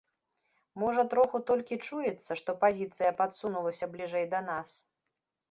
Можа, 0.83 1.03
троху 1.11 1.41
толькі 1.49 1.79
чуецца, 1.87 2.31
што 2.41 2.51
пазіцыя 2.65 3.11
падсунулася 3.21 3.85
бліжэй 3.93 4.25
да 4.35 4.43
нас. 4.51 4.75